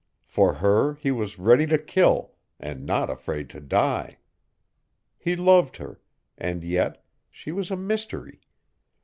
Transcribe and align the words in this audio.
For 0.25 0.55
her 0.55 0.95
he 0.95 1.11
was 1.11 1.37
ready 1.37 1.67
to 1.67 1.77
kill, 1.77 2.33
and 2.59 2.87
not 2.87 3.11
afraid 3.11 3.51
to 3.51 3.59
die. 3.59 4.17
He 5.19 5.35
loved 5.35 5.77
her. 5.77 6.01
And 6.39 6.63
yet 6.63 7.05
she 7.29 7.51
was 7.51 7.69
a 7.69 7.75
mystery. 7.77 8.41